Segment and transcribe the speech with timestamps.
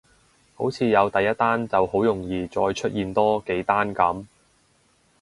[0.55, 4.25] 好似有第一單就好容易再出現多幾單噉